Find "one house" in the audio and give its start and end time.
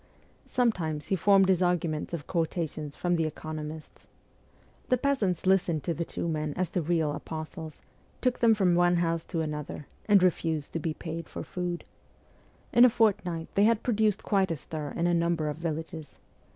8.73-9.23